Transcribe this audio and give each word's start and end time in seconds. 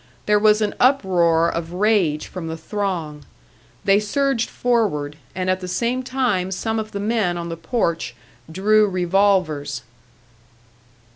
There 0.25 0.39
was 0.39 0.61
an 0.63 0.73
uproar 0.79 1.47
of 1.47 1.73
rage 1.73 2.25
from 2.25 2.47
the 2.47 2.57
throng; 2.57 3.23
they 3.85 3.99
surged 3.99 4.49
forward, 4.49 5.15
and 5.35 5.47
at 5.47 5.59
the 5.59 5.67
same 5.67 6.01
time 6.01 6.49
some 6.49 6.79
of 6.79 6.91
the 6.91 6.99
men 6.99 7.37
on 7.37 7.49
the 7.49 7.55
porch 7.55 8.15
drew 8.51 8.87
revolvers. 8.89 9.83